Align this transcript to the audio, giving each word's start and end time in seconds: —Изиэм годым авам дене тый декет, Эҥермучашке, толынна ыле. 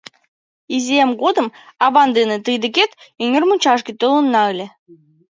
—Изиэм 0.75 1.11
годым 1.21 1.47
авам 1.85 2.09
дене 2.17 2.37
тый 2.45 2.57
декет, 2.63 2.91
Эҥермучашке, 3.21 3.91
толынна 4.01 4.41
ыле. 4.51 4.67